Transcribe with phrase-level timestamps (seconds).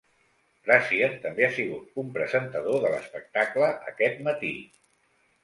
[0.69, 4.53] Brazier també ha sigut un presentador de l'espectacle "Aquest matí".